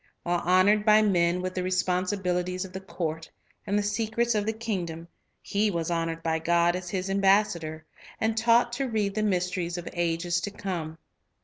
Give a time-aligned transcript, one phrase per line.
[0.23, 3.29] While honored by men with the responsibilities of the court
[3.67, 5.07] and the secrets of the kingdom,
[5.43, 7.85] he was honored by God as His ambassador,
[8.19, 10.97] and taught to read the mysteries of ages to come.